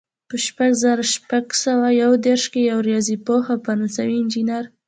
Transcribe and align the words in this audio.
په 0.29 0.35
کال 0.57 0.71
زر 0.81 0.99
شپږ 1.13 1.45
سوه 1.63 1.87
یو 2.01 2.11
دېرش 2.25 2.43
کې 2.51 2.61
یو 2.71 2.79
ریاضي 2.87 3.15
پوه 3.25 3.43
او 3.51 3.57
فرانسوي 3.65 4.15
انجینر. 4.19 4.63